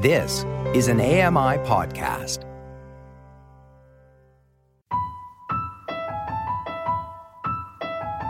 [0.00, 0.44] This
[0.76, 2.44] is an AMI podcast.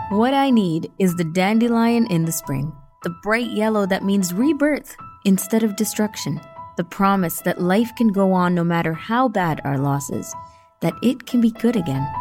[0.09, 4.95] What I need is the dandelion in the spring, the bright yellow that means rebirth
[5.25, 6.41] instead of destruction,
[6.77, 10.33] the promise that life can go on no matter how bad our losses,
[10.79, 12.11] that it can be good again.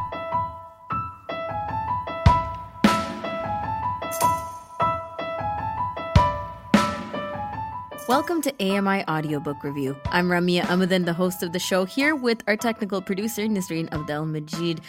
[8.09, 9.95] Welcome to AMI Audiobook Review.
[10.07, 14.25] I'm Ramya Amuthan, the host of the show, here with our technical producer, Nisreen Abdel
[14.25, 14.80] Majid.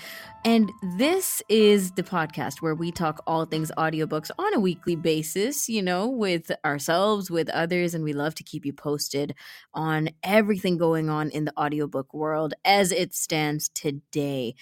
[0.46, 5.68] And this is the podcast where we talk all things audiobooks on a weekly basis,
[5.68, 9.36] you know, with ourselves, with others, and we love to keep you posted
[9.74, 14.56] on everything going on in the audiobook world as it stands today.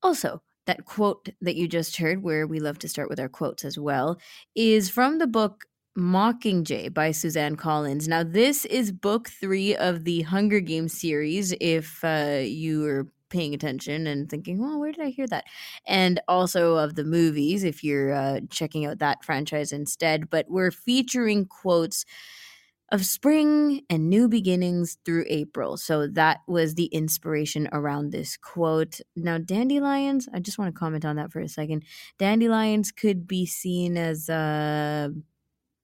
[0.00, 3.64] Also, that quote that you just heard, where we love to start with our quotes
[3.64, 4.20] as well,
[4.54, 5.64] is from the book
[6.00, 8.08] Mockingjay by Suzanne Collins.
[8.08, 11.54] Now, this is book three of the Hunger Games series.
[11.60, 15.44] If uh, you are paying attention and thinking, well, where did I hear that?
[15.86, 20.30] And also of the movies, if you're uh, checking out that franchise instead.
[20.30, 22.04] But we're featuring quotes
[22.90, 25.76] of spring and new beginnings through April.
[25.76, 29.00] So that was the inspiration around this quote.
[29.14, 31.84] Now, dandelions, I just want to comment on that for a second.
[32.18, 35.10] Dandelions could be seen as uh,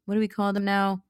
[0.06, 1.02] what do we call them now?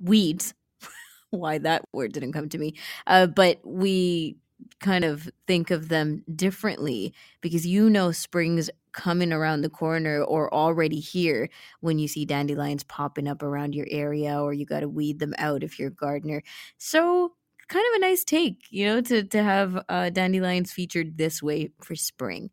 [0.00, 0.54] Weeds.
[1.30, 2.74] Why that word didn't come to me.
[3.06, 4.36] Uh, but we
[4.80, 10.52] kind of think of them differently because you know spring's coming around the corner or
[10.52, 11.48] already here
[11.80, 15.34] when you see dandelions popping up around your area or you got to weed them
[15.38, 16.42] out if you're a gardener.
[16.78, 17.32] So
[17.68, 21.70] kind of a nice take, you know, to to have uh, dandelions featured this way
[21.80, 22.50] for spring.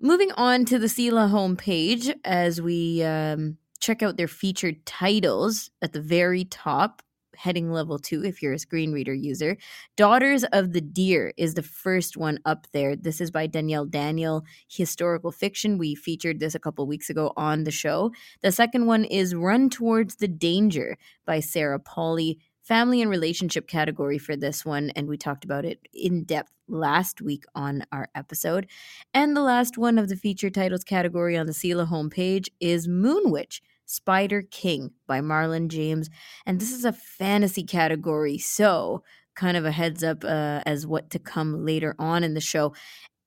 [0.00, 5.92] Moving on to the CELA homepage as we um, check out their featured titles at
[5.92, 7.02] the very top
[7.36, 9.56] heading level two if you're a screen reader user.
[9.96, 12.96] Daughters of the Deer is the first one up there.
[12.96, 15.78] This is by Danielle Daniel, historical fiction.
[15.78, 18.10] We featured this a couple weeks ago on the show.
[18.42, 22.38] The second one is Run Towards the Danger by Sarah Polley.
[22.62, 27.22] Family and relationship category for this one, and we talked about it in depth last
[27.22, 28.66] week on our episode.
[29.14, 33.30] And the last one of the feature titles category on the CELA homepage is Moon
[33.30, 36.10] Witch Spider King by Marlon James.
[36.44, 39.02] And this is a fantasy category, so
[39.34, 42.74] kind of a heads up uh, as what to come later on in the show.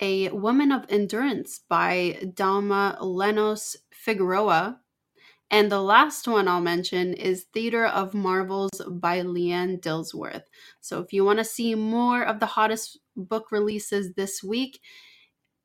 [0.00, 4.80] A Woman of Endurance by Dahlma Llanos Figueroa.
[5.50, 10.44] And the last one I'll mention is Theater of Marvels by Lianne Dillsworth.
[10.80, 14.80] So if you want to see more of the hottest book releases this week,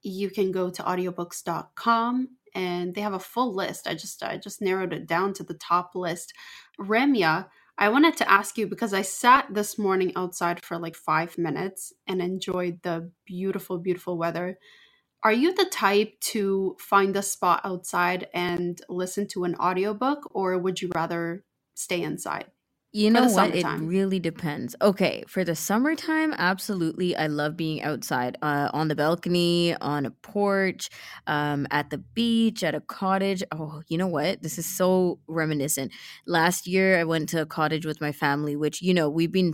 [0.01, 3.87] you can go to audiobooks.com and they have a full list.
[3.87, 6.33] I just I just narrowed it down to the top list.
[6.79, 11.37] Ramya, I wanted to ask you because I sat this morning outside for like 5
[11.37, 14.59] minutes and enjoyed the beautiful beautiful weather.
[15.23, 20.57] Are you the type to find a spot outside and listen to an audiobook or
[20.57, 21.43] would you rather
[21.75, 22.47] stay inside?
[22.91, 23.53] You know what?
[23.53, 24.75] It really depends.
[24.81, 27.15] Okay, for the summertime, absolutely.
[27.15, 30.89] I love being outside uh, on the balcony, on a porch,
[31.27, 33.43] um, at the beach, at a cottage.
[33.51, 34.41] Oh, you know what?
[34.41, 35.91] This is so reminiscent.
[36.25, 39.53] Last year, I went to a cottage with my family, which, you know, we've been.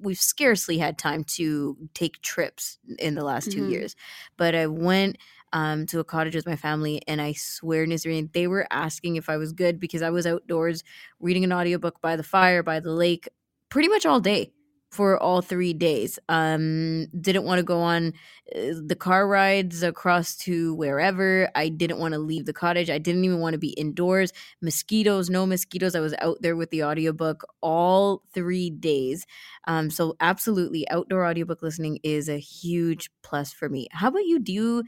[0.00, 3.70] We've scarcely had time to take trips in the last 2 mm-hmm.
[3.70, 3.96] years,
[4.36, 5.18] but I went
[5.52, 9.28] um, to a cottage with my family, and I swear, Nisreen, they were asking if
[9.28, 10.84] I was good because I was outdoors
[11.18, 13.28] reading an audiobook by the fire, by the lake,
[13.68, 14.52] pretty much all day
[14.90, 16.18] for all three days.
[16.28, 18.12] Um, didn't want to go on
[18.54, 21.48] uh, the car rides across to wherever.
[21.54, 22.90] I didn't want to leave the cottage.
[22.90, 24.32] I didn't even want to be indoors.
[24.60, 25.94] Mosquitoes, no mosquitoes.
[25.94, 29.26] I was out there with the audiobook all three days.
[29.68, 33.86] Um, so absolutely, outdoor audiobook listening is a huge plus for me.
[33.92, 34.40] How about you?
[34.40, 34.84] Do you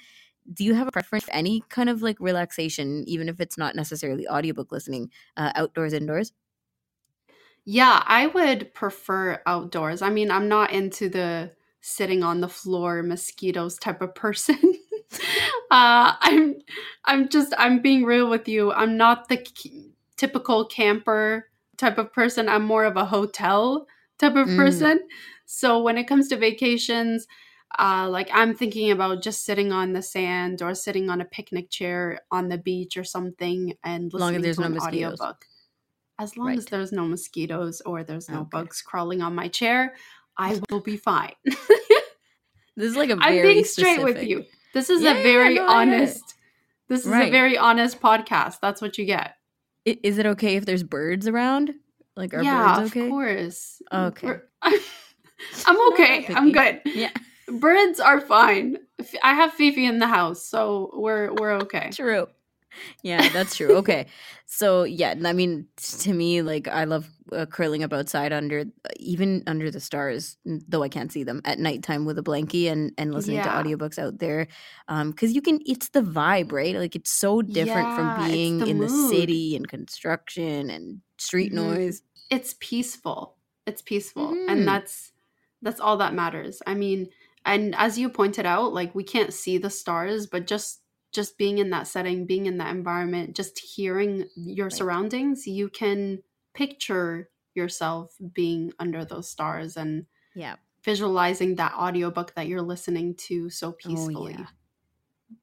[0.52, 3.76] do you have a preference for any kind of like relaxation even if it's not
[3.76, 6.32] necessarily audiobook listening uh, outdoors indoors
[7.64, 11.50] yeah i would prefer outdoors i mean i'm not into the
[11.80, 14.56] sitting on the floor mosquitoes type of person
[15.70, 16.54] uh, i'm
[17.04, 22.12] i'm just i'm being real with you i'm not the k- typical camper type of
[22.12, 23.86] person i'm more of a hotel
[24.18, 24.56] type of Mm.
[24.56, 25.00] person.
[25.46, 27.26] So when it comes to vacations,
[27.78, 31.70] uh, like I'm thinking about just sitting on the sand or sitting on a picnic
[31.70, 34.74] chair on the beach or something and As long listening as there's to no an
[34.74, 35.18] mosquitoes.
[35.18, 35.46] audiobook.
[36.22, 38.48] As long as there's no mosquitoes or there's no Okay.
[38.52, 39.94] bugs crawling on my chair,
[40.38, 41.34] I will be fine.
[42.74, 44.44] This is like a I'm very being straight with you.
[44.72, 46.34] This is Yeah, a very no, I get honest.
[46.88, 48.60] This is a very honest podcast.
[48.62, 49.34] That's what you get.
[49.86, 51.74] I- Is it okay if there's birds around?
[52.16, 53.04] Like, are yeah, birds okay?
[53.04, 53.82] of course.
[53.92, 54.26] Okay.
[54.26, 54.42] We're-
[55.66, 56.26] I'm okay.
[56.34, 56.80] I'm good.
[56.86, 57.10] Yeah,
[57.48, 58.78] Birds are fine.
[59.22, 61.90] I have Fifi in the house, so we're we're okay.
[61.92, 62.26] true.
[63.02, 63.76] Yeah, that's true.
[63.76, 64.06] Okay.
[64.46, 68.64] So, yeah, I mean, to me, like, I love uh, curling up outside under,
[68.96, 72.92] even under the stars, though I can't see them at nighttime with a blankie and,
[72.98, 73.42] and listening Yeah.
[73.42, 74.46] to audiobooks out there.
[74.88, 76.74] Um, cause you can, it's the vibe, right?
[76.76, 81.52] Like, it's so different Yeah, from being the in the city and construction and street
[81.52, 81.52] Mhm.
[81.52, 82.02] noise.
[82.30, 83.38] It's peaceful.
[83.66, 84.48] It's peaceful, Mhm.
[84.48, 85.12] and that's
[85.62, 86.62] that's all that matters.
[86.66, 87.10] I mean,
[87.44, 90.81] and as you pointed out, like we can't see the stars, but just
[91.12, 94.86] just being in that setting, being in that environment, just hearing your Right.
[94.86, 96.22] surroundings, you can
[96.54, 100.56] picture yourself being under those stars and Yeah.
[100.84, 104.10] visualizing that audiobook that you're listening to so peacefully.
[104.14, 104.46] Oh, yeah.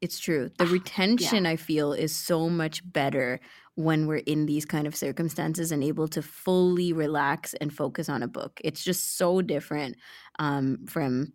[0.01, 0.49] It's true.
[0.57, 3.39] The retention I feel is so much better
[3.75, 8.23] when we're in these kind of circumstances and able to fully relax and focus on
[8.23, 8.61] a book.
[8.63, 9.97] It's just so different
[10.39, 11.33] um, from,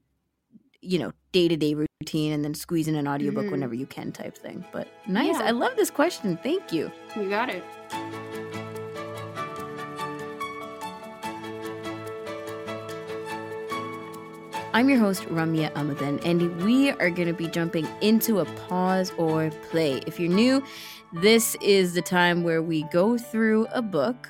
[0.85, 3.51] you know, day to day routine and then squeeze in an audiobook Mhm.
[3.53, 4.65] whenever you can type thing.
[4.73, 5.37] But nice.
[5.39, 5.47] Yeah.
[5.47, 6.39] I love this question.
[6.43, 6.91] Thank you.
[7.17, 7.65] You got it.
[14.73, 19.13] I'm your host, Ramya Amuthan, and we are going to be jumping into a pause
[19.17, 19.99] or play.
[20.05, 20.65] If you're new,
[21.23, 24.29] this is the time where we go through a book,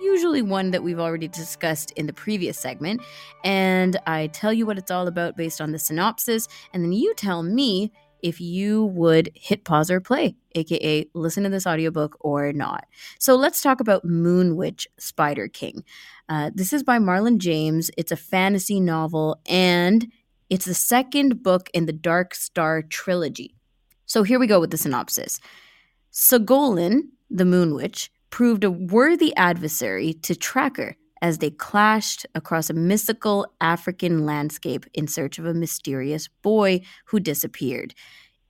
[0.00, 3.00] usually one that we've already discussed in the previous segment,
[3.44, 7.14] and I tell you what it's all about based on the synopsis, and then you
[7.14, 7.92] tell me
[8.22, 12.86] if you would hit pause or play, aka listen to this audiobook or not.
[13.18, 15.84] So let's talk about Moon Witch Spider King.
[16.28, 17.90] Uh, this is by Marlon James.
[17.96, 20.10] It's a fantasy novel, and
[20.50, 23.54] it's the second book in the Dark Star trilogy.
[24.06, 25.38] So here we go with the synopsis.
[26.14, 32.74] Sogolon, the Moon Witch, proved a worthy adversary to Tracker as they clashed across a
[32.74, 37.94] mystical African landscape in search of a mysterious boy who disappeared.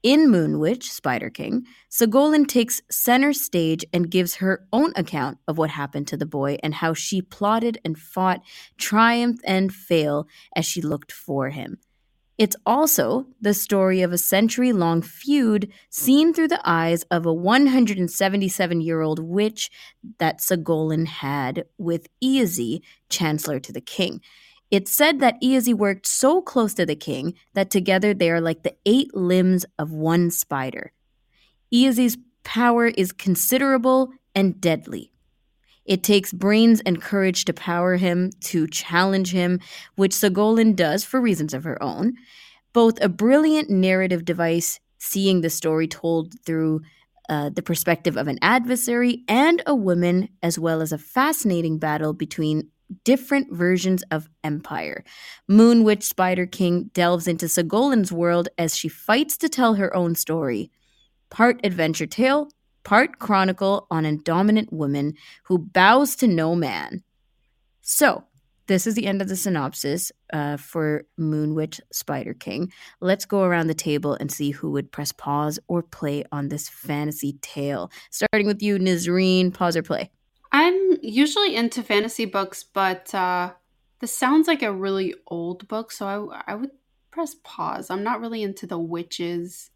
[0.03, 5.57] In Moon Witch, Spider King, Sogolon takes center stage and gives her own account of
[5.57, 8.41] what happened to the boy and how she plotted and fought,
[8.77, 11.79] triumphed and failed as she looked for him.
[12.37, 17.33] It's also the story of a century long feud seen through the eyes of a
[17.33, 19.71] 177 year old witch
[20.19, 24.21] that Sogolon had with Aesi, Chancellor to the King.
[24.69, 28.63] It's said that Aesi worked so close to the king that together they are like
[28.63, 30.91] the eight limbs of one spider.
[31.73, 35.11] Aesi's power is considerable and deadly.
[35.85, 39.59] It takes brains and courage to power him, to challenge him,
[39.95, 42.13] which Sogolon does for reasons of her own.
[42.73, 46.81] Both a brilliant narrative device, seeing the story told through
[47.29, 52.13] uh, the perspective of an adversary and a woman, as well as a fascinating battle
[52.13, 52.69] between
[53.03, 55.03] different versions of empire.
[55.47, 60.15] Moon Witch Spider King delves into Sogolon's world as she fights to tell her own
[60.15, 60.71] story.
[61.29, 62.49] Part adventure tale,
[62.85, 67.03] part chronicle on a dominant woman who bows to no man.
[67.81, 68.23] So,
[68.67, 72.71] this is the end of the synopsis uh, for Moon Witch Spider King.
[72.99, 76.67] Let's go around the table and see who would press pause or play on this
[76.67, 77.91] fantasy tale.
[78.09, 80.09] Starting with you, Nisreen, pause or play.
[80.51, 83.53] I'm usually into fantasy books, but uh,
[83.99, 86.71] this sounds like a really old book, so I, I would
[87.11, 87.91] press pause.
[87.91, 89.69] I'm not really into the witches'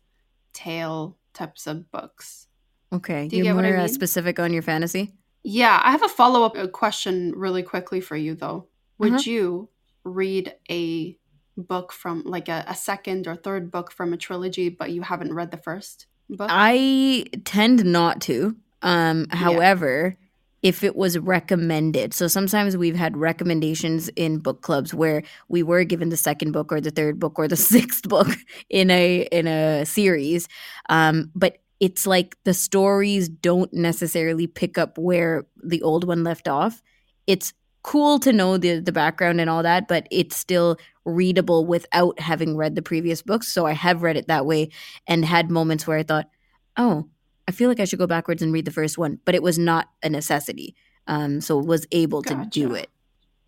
[0.54, 2.48] tale types of books.
[2.92, 3.88] Okay, Do you you're get what I uh, mean?
[3.88, 5.14] specific on your fantasy.
[5.44, 8.68] Yeah, I have a follow up question really quickly for you, though.
[8.98, 9.24] Would Uh-huh.
[9.26, 9.70] you
[10.04, 11.18] read a
[11.58, 15.34] book from like a, a second or third book from a trilogy, but you haven't
[15.34, 16.50] read the first book?
[16.50, 18.56] I tend not to.
[18.82, 19.38] Um, Yeah.
[19.38, 20.18] however,
[20.62, 25.84] if it was recommended, so sometimes we've had recommendations in book clubs where we were
[25.86, 28.28] given the second book or the third book or the sixth book
[28.70, 30.48] in a in a series,
[30.90, 36.48] um, but it's like the stories don't necessarily pick up where the old one left
[36.48, 36.82] off.
[37.28, 42.20] It's cool to know the the background and all that, but it's still readable without
[42.20, 43.48] having read the previous books.
[43.48, 44.70] So I have read it that way
[45.08, 46.30] and had moments where I thought,
[46.78, 47.08] oh,
[47.48, 49.58] I feel like I should go backwards and read the first one, but it was
[49.58, 50.76] not a necessity.
[51.08, 52.90] Um, so was able to do it.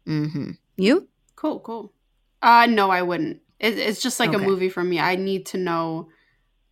[0.07, 0.51] Mm-hmm.
[0.77, 1.07] You?
[1.35, 1.93] Cool, cool.
[2.41, 3.41] Uh no, I wouldn't.
[3.59, 4.43] It, it's just like Okay.
[4.43, 4.99] a movie for me.
[4.99, 6.07] I need to know.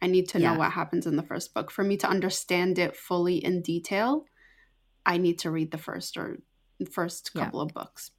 [0.02, 0.54] I need to Yeah.
[0.54, 4.26] know what happens in the first book for me to understand it fully in detail.
[5.06, 6.40] I need to read the first or
[6.92, 7.46] first Yeah.
[7.46, 8.12] couple of books.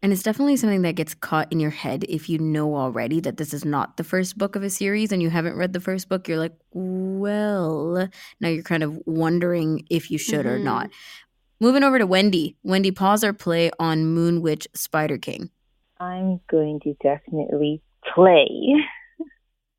[0.00, 3.36] And it's definitely something that gets caught in your head if you know already that
[3.36, 6.08] this is not the first book of a series and you haven't read the first
[6.08, 6.28] book.
[6.28, 8.08] You're like, well,
[8.40, 10.62] now you're kind of wondering if you should or Mhm.
[10.64, 10.90] not.
[11.60, 12.56] Moving over to Wendy.
[12.62, 15.50] Wendy, pause or play on Moon Witch Spider King.
[15.98, 17.82] I'm going to definitely
[18.14, 18.46] play.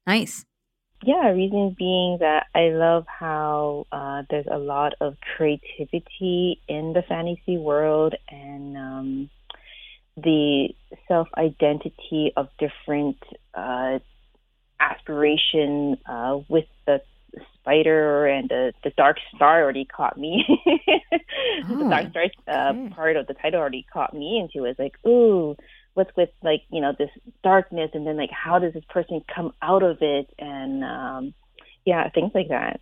[0.05, 0.45] Nice.
[1.03, 7.03] Yeah, reason being that I love how uh, there's a lot of creativity in the
[7.07, 9.29] fantasy world and um,
[10.17, 10.69] the
[11.07, 13.17] self identity of different
[13.53, 13.99] uh,
[14.79, 17.01] aspiration uh, with the
[17.55, 20.45] spider and the, the dark star already caught me.
[21.79, 22.95] the dark Oh, star uh, okay.
[22.95, 24.71] part of the title already caught me into it.
[24.71, 25.55] It's like, ooh,
[25.99, 27.09] what's with like you know this
[27.43, 31.33] darkness and then like how does this person come out of it and um
[31.85, 32.79] yeah things like that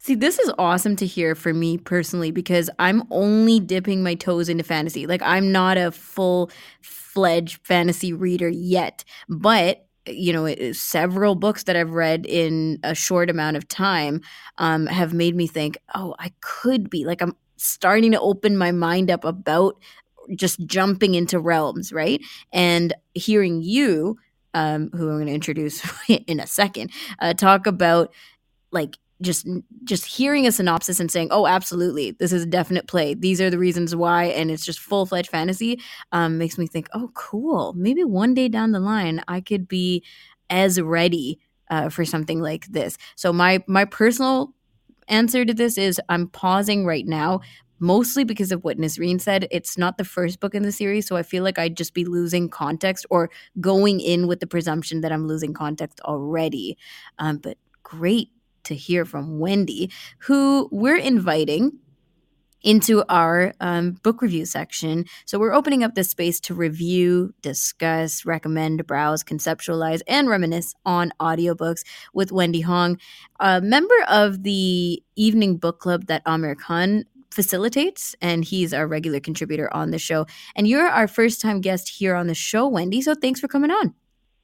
[0.00, 4.48] See, this is awesome to hear for me personally because I'm only dipping my toes
[4.48, 5.08] into fantasy.
[5.08, 11.76] Like, I'm not a full fledged fantasy reader yet, but you know, several books that
[11.76, 14.22] I've read in a short amount of time
[14.56, 18.70] um, have made me think, oh, I could be like, I'm starting to open my
[18.70, 19.76] mind up about
[20.36, 22.20] just jumping into realms, right?
[22.52, 24.18] And hearing you,
[24.54, 28.12] um, who I'm going to introduce in a second, uh, talk about
[28.72, 29.48] like just
[29.84, 33.14] just hearing a synopsis and saying, "Oh, absolutely, this is a definite play.
[33.14, 35.80] These are the reasons why," and it's just full fledged fantasy,
[36.12, 37.72] um, makes me think, "Oh, cool.
[37.74, 40.04] Maybe one day down the line, I could be
[40.50, 44.54] as ready uh, for something like this." So my my personal
[45.08, 47.40] answer to this is, I'm pausing right now.
[47.78, 49.46] Mostly because of what Nisreen said.
[49.50, 52.04] It's not the first book in the series, so I feel like I'd just be
[52.04, 53.30] losing context or
[53.60, 56.76] going in with the presumption that I'm losing context already.
[57.18, 58.30] Um, but great
[58.64, 61.78] to hear from Wendy, who we're inviting
[62.62, 65.04] into our um, book review section.
[65.26, 71.12] So we're opening up this space to review, discuss, recommend, browse, conceptualize, and reminisce on
[71.20, 72.98] audiobooks with Wendy Hong,
[73.38, 77.04] a member of the evening book club that Amir Khan
[77.38, 80.26] facilitates and he's our regular contributor on the show
[80.56, 83.70] and you're our first time guest here on the show wendy so thanks for coming
[83.70, 83.94] on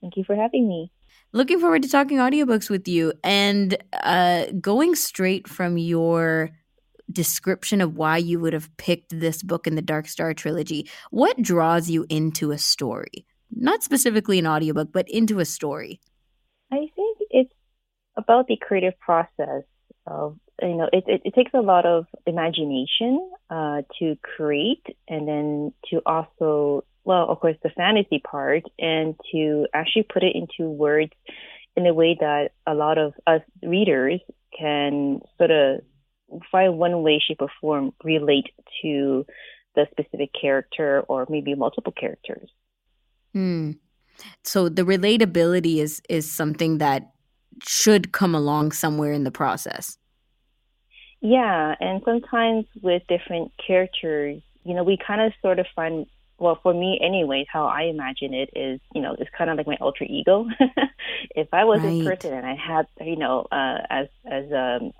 [0.00, 0.92] thank you for having me
[1.32, 6.52] looking forward to talking audiobooks with you and uh, going straight from your
[7.10, 10.88] description of why you would have picked this book in the Dark Star trilogy.
[11.10, 13.26] What draws you into a story?
[13.50, 16.00] Not specifically an audiobook, but into a story.
[16.72, 17.52] i think it's
[18.16, 19.64] about the creative process
[20.06, 25.26] of you know it, it, it takes a lot of imagination uh, to create and
[25.28, 30.70] then to also well of course the fantasy part and to actually put it into
[30.70, 31.12] words
[31.76, 34.20] in a way that a lot of us readers
[34.56, 35.80] can sort of
[36.50, 38.46] find one way shape or form relate
[38.82, 39.26] to
[39.74, 42.48] the specific character or maybe multiple characters
[43.34, 43.72] Hmm.
[44.44, 47.10] So the relatability is is something that
[47.66, 49.98] should come along somewhere in the process.
[51.24, 56.04] Yeah, and sometimes with different characters, you know, we kind of sort of find,
[56.38, 59.66] well, for me, anyways, how I imagine it is, you know, it's kind of like
[59.66, 60.46] my alter ego.
[61.34, 62.04] if I was this Right.
[62.04, 64.92] person and I had, you know, uh, as as um,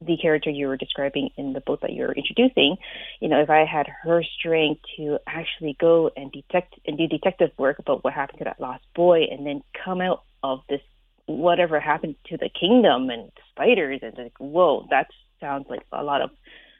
[0.00, 2.76] the character you were describing in the book that you're introducing,
[3.20, 7.50] you know, if I had her strength to actually go and detect and do detective
[7.58, 10.80] work about what happened to that lost boy, and then come out of this
[11.26, 15.08] whatever happened to the kingdom and spiders, and like, whoa, that
[15.42, 16.30] sounds like a lot of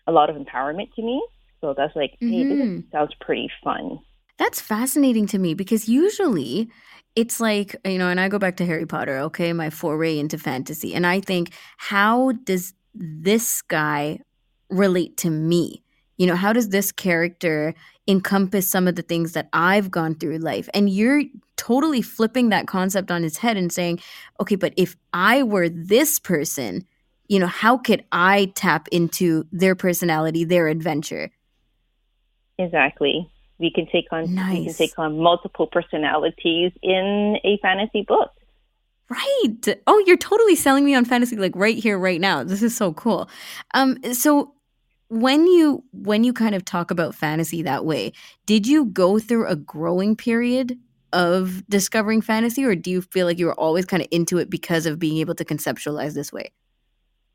[0.06, 1.22] a lot of empowerment to me.
[1.60, 2.78] So that's like, hey, this Mhm.
[2.78, 3.98] is, sounds pretty fun.
[4.38, 6.68] That's fascinating to me because usually
[7.14, 10.38] it's like, you know, and I go back to Harry Potter, okay, my foray into
[10.38, 10.94] fantasy.
[10.94, 14.20] And I think, how does this guy
[14.70, 15.84] relate to me?
[16.16, 17.74] You know, how does this character
[18.08, 20.68] encompass some of the things that I've gone through life?
[20.74, 21.22] And you're
[21.56, 24.00] totally flipping that concept on its head and saying,
[24.40, 26.84] okay, but if I were this person,
[27.32, 31.30] you know, how could I tap into their personality, their adventure?
[32.58, 33.26] Exactly.
[33.58, 38.32] We can take on we can take on multiple personalities in a fantasy book.
[39.08, 39.80] Right.
[39.86, 42.44] Oh, you're totally selling me on fantasy like right here right now.
[42.44, 43.30] This is so cool.
[43.72, 44.52] Um so
[45.08, 48.12] when you when you kind of talk about fantasy that way,
[48.44, 50.78] did you go through a growing period
[51.14, 54.50] of discovering fantasy or do you feel like you were always kind of into it
[54.50, 56.52] because of being able to conceptualize this way?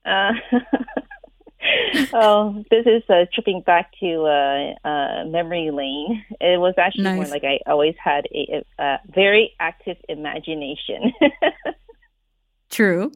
[0.06, 0.34] Uh,
[2.13, 6.24] oh, this is uh, tripping back to uh, uh, memory lane.
[6.39, 7.16] It was actually nice.
[7.16, 11.13] more like I always had a, a very active imagination.
[12.70, 13.12] True.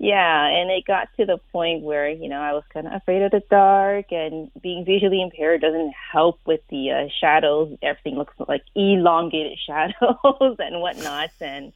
[0.00, 3.22] Yeah, and it got to the point where you know I was kind of afraid
[3.22, 7.76] of the dark, and being visually impaired doesn't help with the uh, shadows.
[7.82, 11.72] Everything looks like elongated shadows and whatnot, and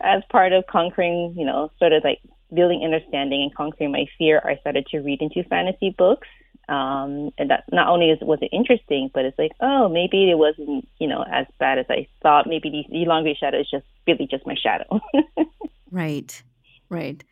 [0.00, 2.20] as part of conquering, you know, sort of like
[2.52, 6.28] building understanding and conquering my fear, I started to read into fantasy books.
[6.66, 10.38] Um, and that not only is, was it interesting, but it's like, oh, maybe it
[10.38, 12.46] wasn't, you know, as bad as I thought.
[12.46, 15.00] Maybe the elongated shadow is just really just my shadow.
[15.90, 16.42] right,
[16.88, 17.22] right.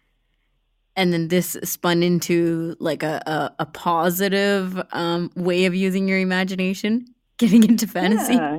[0.97, 6.19] And then this spun into like a, a, a positive um, way of using your
[6.19, 7.07] imagination,
[7.39, 8.35] getting into fantasy.
[8.35, 8.59] Yeah.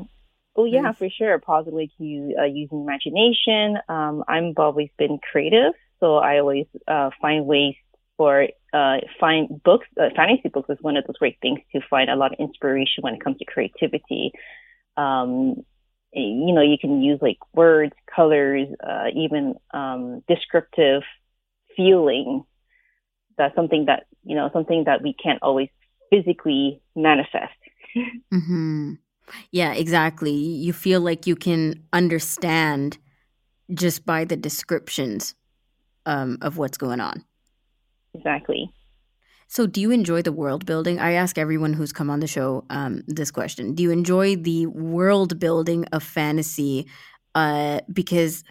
[0.56, 1.40] Oh yeah, for sure.
[1.40, 3.78] Positively to uh, using imagination.
[3.90, 7.76] Um, I've always been creative, so I always uh, find ways
[8.18, 9.88] for uh, find books.
[10.00, 13.02] Uh, fantasy books is one of those great things to find a lot of inspiration
[13.02, 14.32] when it comes to creativity.
[14.96, 15.64] Um,
[16.12, 21.02] you know, you can use like words, colors, uh, even um, descriptive
[21.76, 22.44] feeling.
[23.40, 25.70] That's something that you know, something that we can't always
[26.12, 27.54] physically manifest.
[28.34, 28.94] Mm-hmm.
[29.52, 30.32] Yeah, exactly.
[30.32, 32.98] You feel like you can understand
[33.74, 35.36] just by the descriptions
[36.06, 37.24] um, of what's going on.
[38.14, 38.72] Exactly.
[39.48, 41.00] So, do you enjoy the world building?
[41.00, 43.76] I ask everyone who's come on the show um, this question.
[43.76, 46.88] Do you enjoy the world building of fantasy?
[47.36, 48.44] Uh, because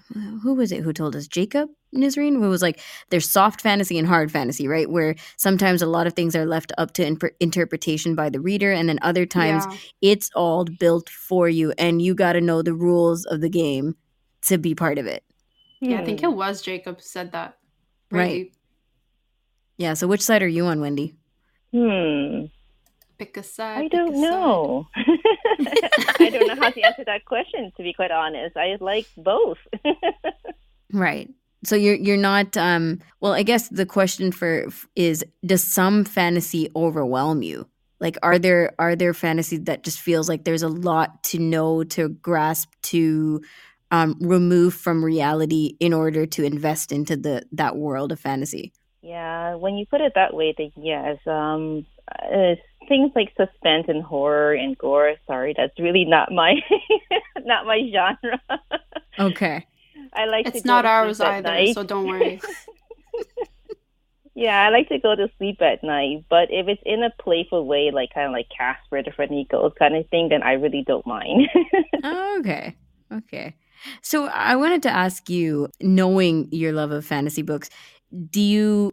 [0.43, 1.29] who was it who told us?
[1.29, 4.91] Jacob Nisreen, who was like, there's soft fantasy and hard fantasy, right?
[4.91, 8.73] Where sometimes a lot of things are left up to imp- interpretation by the reader,
[8.73, 9.77] and then other times yeah.
[10.01, 13.95] it's all built for you, and you got to know the rules of the game
[14.43, 15.23] to be part of it.
[15.81, 16.27] Yeah, I think hmm.
[16.27, 17.59] it was Jacob said that.
[18.11, 18.53] Right.
[19.79, 19.95] Yeah.
[19.95, 21.15] So which side are you on, Wendy?
[21.73, 22.47] Hmm.
[23.23, 23.85] Pick a side.
[23.85, 24.89] I don't know.
[24.97, 27.73] I don't know how to answer that question.
[27.77, 29.59] To be quite honest, I like both.
[30.93, 31.31] right.
[31.65, 32.57] So you're you're not.
[32.57, 37.69] Um, well, I guess the question for is: Does some fantasy overwhelm you?
[38.01, 41.85] Like, are there are there fantasies that just feels like there's a lot to know,
[41.85, 43.41] to grasp, to
[43.93, 48.73] um, remove from reality in order to invest into the that world of fantasy.
[49.03, 51.19] Yeah, when you put it that way, then yes.
[51.27, 52.55] Um, uh,
[52.93, 55.15] things like suspense and horror and gore.
[55.27, 56.57] Sorry, that's really not my
[57.39, 58.39] not my genre.
[59.19, 59.67] Okay.
[60.13, 62.39] I like it's not ours either, so don't worry.
[64.35, 67.67] yeah, I like to go to sleep at night, but if it's in a playful
[67.67, 70.85] way, like kind of like Casper the Friendly Ghost kind of thing, then I really
[70.87, 71.49] don't mind.
[72.05, 72.77] oh, okay,
[73.11, 73.55] okay.
[74.03, 77.71] So I wanted to ask you, knowing your love of fantasy books,
[78.31, 78.93] do you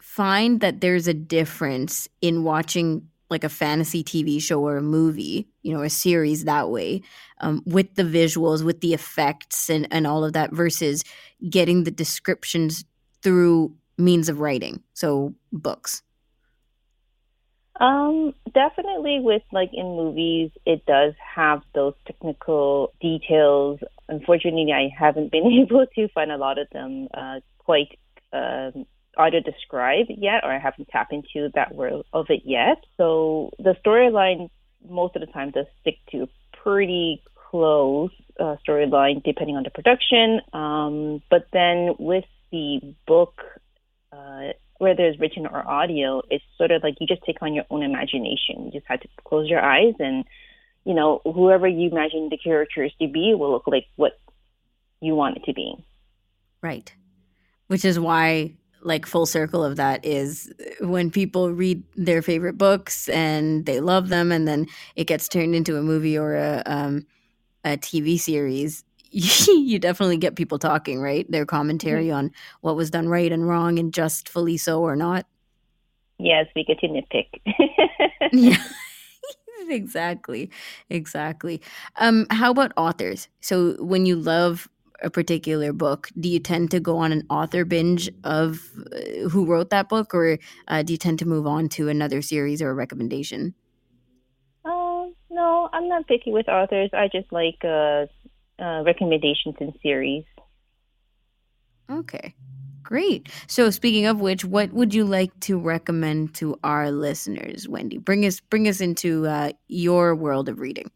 [0.00, 5.48] find that there's a difference in watching like a fantasy TV show or a movie,
[5.62, 7.02] you know, a series that way,
[7.40, 11.04] um, with the visuals, with the effects and, and all of that versus
[11.48, 12.84] getting the descriptions
[13.22, 16.02] through means of writing, so books?
[17.80, 23.78] Um, definitely with like in movies, it does have those technical details.
[24.08, 27.98] Unfortunately, I haven't been able to find a lot of them uh, quite
[28.32, 28.86] um,
[29.18, 32.84] either described yet, or I haven't tapped into that world of it yet.
[32.96, 34.50] So the storyline
[34.88, 36.28] most of the time does stick to
[36.62, 40.40] pretty close uh, storyline depending on the production.
[40.52, 43.42] Um, but then with the book,
[44.12, 47.64] uh, whether it's written or audio, it's sort of like you just take on your
[47.70, 48.66] own imagination.
[48.66, 50.24] You just have to close your eyes and,
[50.84, 54.18] you know, whoever you imagine the characters to be will look like what
[55.00, 55.74] you want it to be.
[56.62, 56.92] Right.
[57.66, 63.08] Which is why like full circle of that is when people read their favorite books
[63.08, 67.06] and they love them and then it gets turned into a movie or a um,
[67.64, 71.30] a TV series you definitely get people talking, right?
[71.30, 72.16] Their commentary mm-hmm.
[72.16, 75.26] on what was done right and wrong and justfully so or not.
[76.18, 77.28] Yes, we get to nitpick.
[78.32, 78.62] yeah.
[79.68, 80.50] exactly.
[80.90, 81.62] Exactly.
[81.96, 83.28] Um, how about authors?
[83.40, 84.68] So when you love
[85.02, 88.60] a particular book, do you tend to go on an author binge of
[88.92, 92.22] uh, who wrote that book, or uh, do you tend to move on to another
[92.22, 93.54] series or a recommendation?
[94.64, 96.90] Oh no, I'm not picky with authors.
[96.92, 98.06] I just like uh,
[98.58, 100.24] uh, recommendations and series.
[101.90, 102.34] Okay,
[102.82, 103.28] great.
[103.46, 107.98] So, speaking of which, what would you like to recommend to our listeners, Wendy?
[107.98, 110.90] Bring us bring us into uh, your world of reading.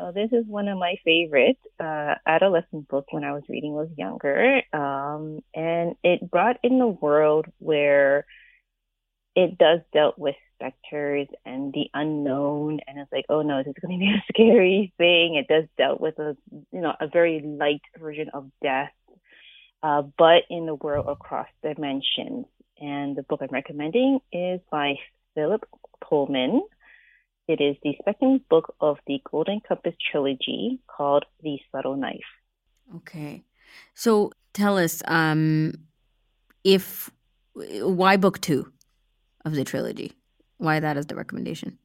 [0.00, 3.88] Oh, this is one of my favorite uh, adolescent books when I was reading was
[3.96, 8.24] younger, um, and it brought in a world where
[9.34, 13.82] it does dealt with specters and the unknown, and it's like, oh no, this is
[13.82, 15.34] going to be a scary thing.
[15.34, 16.36] It does dealt with a
[16.70, 18.92] you know a very light version of death,
[19.82, 22.46] uh, but in the world across dimensions.
[22.80, 24.94] And the book I'm recommending is by
[25.34, 25.64] Philip
[26.04, 26.62] Pullman.
[27.48, 32.20] It is the second book of the Golden Compass trilogy called The Subtle Knife.
[32.96, 33.42] Okay.
[33.94, 35.72] So tell us um,
[36.62, 37.10] if
[37.54, 38.70] why book two
[39.46, 40.12] of the trilogy?
[40.58, 41.78] Why that is the recommendation?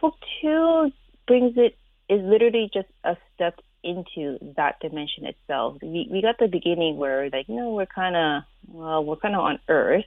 [0.00, 0.92] Book two
[1.26, 1.76] brings it
[2.08, 5.76] is literally just a step into that dimension itself.
[5.82, 9.34] We we got the beginning where like you know we're kind of well we're kind
[9.34, 10.04] of on Earth,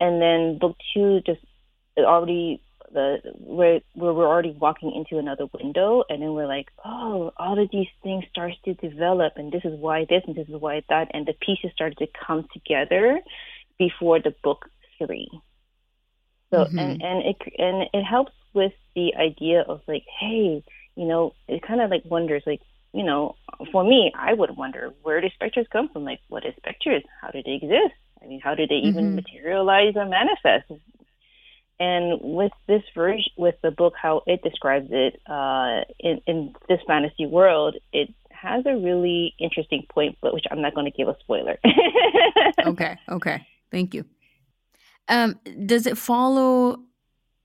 [0.00, 1.40] and then book two just
[1.96, 6.68] it already the where where we're already walking into another window and then we're like
[6.84, 10.48] oh all of these things starts to develop and this is why this and this
[10.48, 13.20] is why that and the pieces started to come together
[13.78, 14.66] before the book
[14.98, 15.28] three
[16.52, 16.78] so mm-hmm.
[16.78, 20.62] and and it and it helps with the idea of like hey
[20.96, 22.60] you know it kind of like wonders like
[22.92, 23.34] you know
[23.72, 27.30] for me i would wonder where do specters come from like what is specters how
[27.30, 27.94] do they exist
[28.24, 29.16] I mean, how do they even mm-hmm.
[29.16, 30.70] materialize or manifest?
[31.80, 36.80] And with this version, with the book, how it describes it uh, in, in this
[36.86, 41.08] fantasy world, it has a really interesting point, but which I'm not going to give
[41.08, 41.58] a spoiler.
[42.66, 44.04] okay, okay, thank you.
[45.08, 46.80] Um, does it follow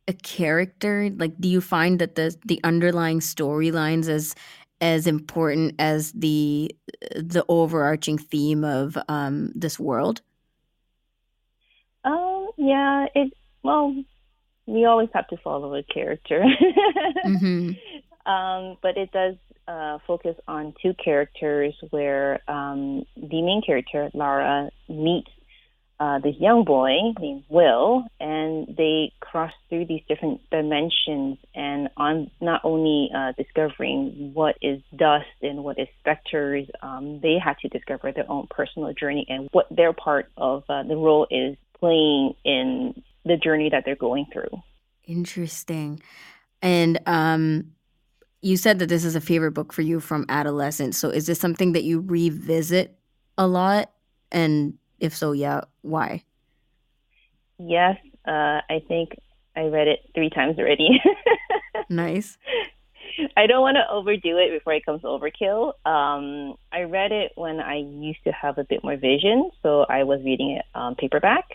[0.07, 1.09] a character?
[1.15, 4.35] Like, do you find that the the underlying storylines as
[4.81, 6.73] as important as the
[7.15, 10.21] the overarching theme of um, this world?
[12.03, 13.95] Um, yeah, it well,
[14.69, 16.43] we always have to follow a character.
[17.25, 18.31] mm-hmm.
[18.31, 19.35] um, but it does
[19.67, 25.29] uh, focus on two characters where um, the main character, Lyra, meets
[25.99, 32.31] uh, this young boy named Will, and they cross through these different dimensions and on
[32.39, 37.67] not only uh, discovering what is dust and what is specters, um, they had to
[37.67, 42.33] discover their own personal journey and what their part of uh, the role is playing
[42.45, 44.49] in the journey that they're going through.
[45.05, 46.01] Interesting.
[46.61, 47.71] And um,
[48.41, 50.97] you said that this is a favorite book for you from adolescence.
[50.97, 52.97] So is this something that you revisit
[53.37, 53.91] a lot?
[54.31, 56.23] And if so, yeah, why?
[57.57, 59.15] Yes, uh, I think
[59.55, 61.01] I read it three times already.
[61.89, 62.37] nice.
[63.35, 65.73] I don't want to overdo it before it comes overkill.
[65.85, 70.03] Um, I read it when I used to have a bit more vision, so I
[70.03, 71.45] was reading it um, paperback.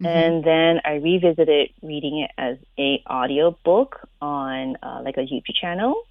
[0.00, 0.06] Mm-hmm.
[0.06, 5.56] And then I revisited reading it as a audio book on uh, like a YouTube
[5.60, 6.02] channel.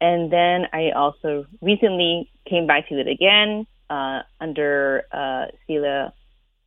[0.00, 6.12] And then I also recently came back to it again uh, under uh, CELA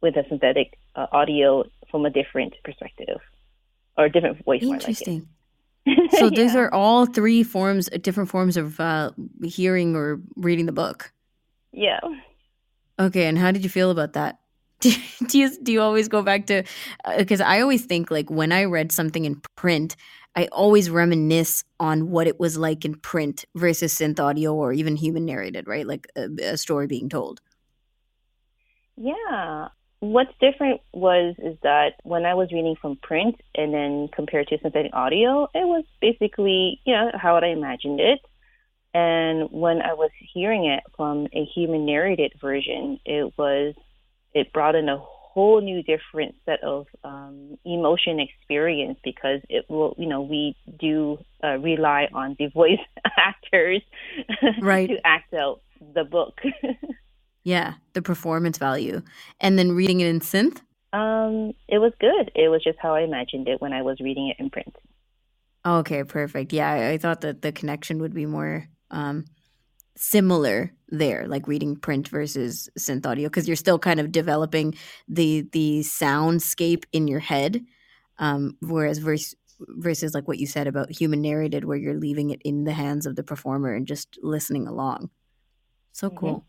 [0.01, 3.19] with a synthetic uh, audio from a different perspective
[3.97, 4.63] or a different voice.
[4.63, 5.27] Interesting.
[5.85, 6.29] Like so yeah.
[6.35, 9.11] these are all three forms, different forms of uh,
[9.43, 11.11] hearing or reading the book.
[11.71, 11.99] Yeah.
[12.97, 14.39] Okay, and how did you feel about that?
[15.27, 16.63] do you do you always go back to
[17.17, 19.95] because uh, I always think like when I read something in print,
[20.35, 24.95] I always reminisce on what it was like in print versus synth audio or even
[24.95, 25.87] human narrated, right?
[25.87, 27.39] Like a, a story being told.
[28.97, 29.69] Yeah.
[30.01, 34.57] What's different was is that when I was reading from print and then compared to
[34.61, 38.19] synthetic audio, it was basically, you know, how I imagined it.
[38.93, 43.73] And when I was hearing it from a human narrated version, it was
[44.35, 49.95] it brought in a whole new different set of um, emotion experience because it will
[49.97, 52.79] you know we do uh, rely on the voice
[53.17, 53.81] actors
[54.61, 54.89] right.
[54.89, 55.61] to act out
[55.95, 56.39] the book.
[57.43, 59.03] Yeah the performance value.
[59.39, 60.61] And then reading it in synth?
[60.93, 62.31] Um it was good.
[62.33, 64.75] It was just how i imagined it when i was reading it in print.
[65.63, 66.53] Okay perfect.
[66.53, 69.25] Yeah i, I thought that the connection would be more um
[69.97, 74.73] similar there like reading print versus synth audio because you're still kind of developing
[75.07, 77.63] the the soundscape in your head
[78.19, 82.41] um whereas versus versus like what you said about human narrated where you're leaving it
[82.43, 85.09] in the hands of the performer and just listening along
[85.93, 86.17] so mm-hmm.
[86.17, 86.45] cool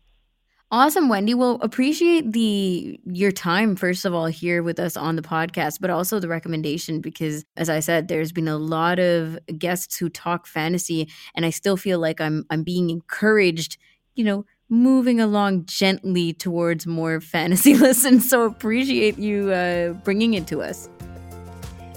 [0.69, 1.33] Awesome, Wendy.
[1.33, 5.89] Well, appreciate the your time first of all here with us on the podcast, but
[5.89, 10.45] also the recommendation because as I said, there's been a lot of guests who talk
[10.45, 13.77] fantasy and I still feel like I'm I'm being encouraged,
[14.15, 18.29] you know, moving along gently towards more fantasy lessons.
[18.29, 20.89] So appreciate you uh, bringing it to us.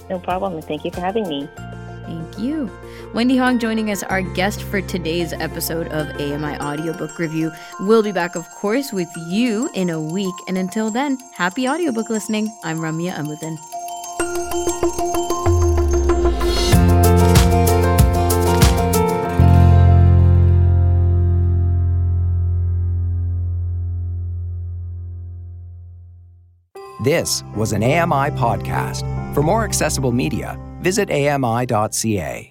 [0.09, 0.61] No problem.
[0.61, 1.49] Thank you for having me.
[2.05, 2.69] Thank you.
[3.13, 7.51] Wendy Hong joining us, our guest for today's episode of AMI Audiobook Review.
[7.81, 10.33] We'll be back, of course, with you in a week.
[10.47, 12.49] And until then, happy audiobook listening.
[12.63, 13.57] I'm Ramya Amuthan.
[27.03, 29.03] This was an AMI podcast.
[29.33, 32.50] For more accessible media, visit ami.ca.